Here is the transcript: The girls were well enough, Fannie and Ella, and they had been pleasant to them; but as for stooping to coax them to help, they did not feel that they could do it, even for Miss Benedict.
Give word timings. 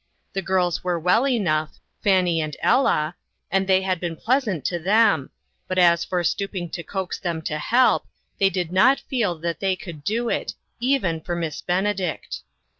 The 0.33 0.41
girls 0.41 0.83
were 0.83 0.99
well 0.99 1.27
enough, 1.27 1.77
Fannie 2.03 2.41
and 2.41 2.57
Ella, 2.63 3.15
and 3.51 3.67
they 3.67 3.83
had 3.83 3.99
been 3.99 4.15
pleasant 4.15 4.65
to 4.65 4.79
them; 4.79 5.29
but 5.67 5.77
as 5.77 6.03
for 6.03 6.23
stooping 6.23 6.71
to 6.71 6.81
coax 6.81 7.19
them 7.19 7.43
to 7.43 7.59
help, 7.59 8.07
they 8.39 8.49
did 8.49 8.71
not 8.71 9.01
feel 9.07 9.35
that 9.37 9.59
they 9.59 9.75
could 9.75 10.03
do 10.03 10.27
it, 10.27 10.55
even 10.79 11.21
for 11.21 11.35
Miss 11.35 11.61
Benedict. 11.61 12.39